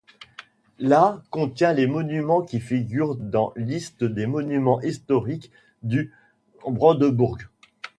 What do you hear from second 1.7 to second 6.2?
les monuments qui figurent dans liste des monuments historiques du